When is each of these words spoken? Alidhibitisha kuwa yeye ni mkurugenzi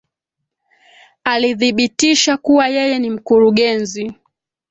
Alidhibitisha 1.23 2.37
kuwa 2.37 2.67
yeye 2.67 2.99
ni 2.99 3.09
mkurugenzi 3.09 4.11